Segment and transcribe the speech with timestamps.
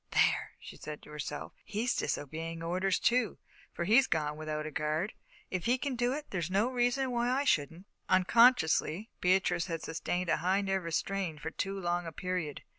[0.09, 3.37] "There," she said to herself, "he's disobeying orders, too,
[3.71, 5.13] for he's gone without a guard.
[5.51, 10.31] If he can do it, there's no reason why I shouldn't." Unconsciously, Beatrice had sustained
[10.31, 12.63] a high nervous strain for too long a period.